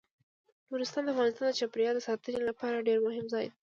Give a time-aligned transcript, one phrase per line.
[0.69, 3.57] نورستان د افغانستان د چاپیریال ساتنې لپاره ډیر مهم ځای دی.